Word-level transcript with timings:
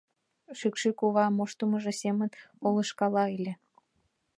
Шӱкшӱ 0.57 0.89
кува 0.99 1.25
моштымыжо 1.37 1.91
семын 2.01 2.29
полышкала 2.59 3.23
ыле... 3.37 3.53